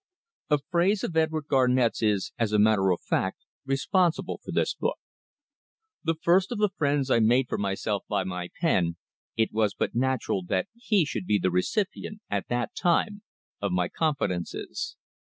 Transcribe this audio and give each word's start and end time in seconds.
A 0.49 0.57
phrase 0.57 1.03
of 1.03 1.15
Edward 1.15 1.45
Garnett's 1.47 2.01
is, 2.01 2.33
as 2.39 2.51
a 2.51 2.57
matter 2.57 2.89
of 2.91 2.99
fact, 3.01 3.45
responsible 3.65 4.39
for 4.43 4.51
this 4.51 4.73
book. 4.73 4.97
The 6.03 6.15
first 6.23 6.51
of 6.51 6.57
the 6.57 6.71
friends 6.75 7.11
I 7.11 7.19
made 7.19 7.47
for 7.47 7.59
myself 7.59 8.05
by 8.09 8.23
my 8.23 8.49
pen 8.59 8.95
it 9.37 9.53
was 9.53 9.75
but 9.75 9.93
natural 9.93 10.43
that 10.45 10.67
he 10.75 11.05
should 11.05 11.27
be 11.27 11.37
the 11.37 11.51
recipient, 11.51 12.19
at 12.31 12.47
that 12.47 12.73
time, 12.75 13.21
of 13.61 13.71
my 13.71 13.89
confidences. 13.89 14.97